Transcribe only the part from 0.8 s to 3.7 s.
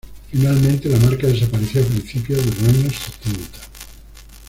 la marca desapareció a principios de los años setenta.